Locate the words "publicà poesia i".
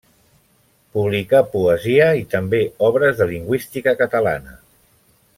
0.97-2.25